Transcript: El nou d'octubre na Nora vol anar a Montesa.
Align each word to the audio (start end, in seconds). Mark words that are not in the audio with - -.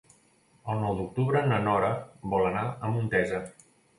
El 0.71 0.79
nou 0.83 0.95
d'octubre 1.01 1.43
na 1.51 1.59
Nora 1.67 1.91
vol 2.33 2.47
anar 2.49 2.65
a 2.87 2.93
Montesa. 2.97 3.45